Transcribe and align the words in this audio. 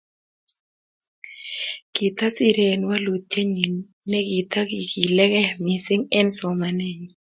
Kitasirei 1.93 2.71
eng 2.73 2.87
walutienyi 2.89 3.65
nekitaikilikei 4.11 5.51
mising 5.63 6.03
eng 6.19 6.29
somanenyi 6.37 7.07